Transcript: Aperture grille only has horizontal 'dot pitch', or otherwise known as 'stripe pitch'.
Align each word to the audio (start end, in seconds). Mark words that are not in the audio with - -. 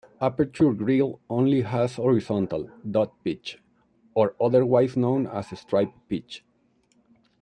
Aperture 0.19 0.73
grille 0.73 1.19
only 1.29 1.61
has 1.61 1.97
horizontal 1.97 2.71
'dot 2.89 3.13
pitch', 3.23 3.59
or 4.15 4.33
otherwise 4.41 4.97
known 4.97 5.27
as 5.27 5.49
'stripe 5.59 5.93
pitch'. 6.09 6.43